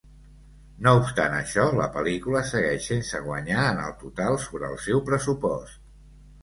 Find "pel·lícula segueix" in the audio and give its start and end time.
1.97-2.89